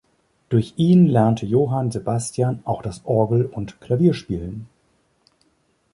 Durch 0.49 0.73
ihn 0.77 1.05
lernte 1.05 1.45
Johann 1.45 1.91
Sebastian 1.91 2.61
auch 2.65 2.81
das 2.81 3.05
Orgel- 3.05 3.45
und 3.45 3.79
Klavierspielen. 3.81 4.65